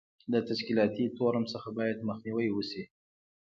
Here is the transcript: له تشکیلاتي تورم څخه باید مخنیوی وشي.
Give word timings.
له 0.31 0.39
تشکیلاتي 0.49 1.05
تورم 1.17 1.45
څخه 1.53 1.69
باید 1.77 2.05
مخنیوی 2.09 2.47
وشي. 2.51 2.83